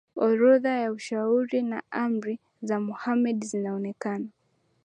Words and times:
orodha 0.15 0.69
ya 0.79 0.91
ushauri 0.91 1.61
na 1.61 1.83
amri 1.91 2.39
za 2.61 2.79
Mohammed 2.79 3.45
zinaonekana 3.45 4.27